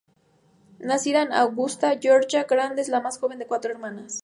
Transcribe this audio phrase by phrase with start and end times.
[0.79, 4.19] Nacida en Augusta, Georgia, Grant es la más joven de cuatro hermanas.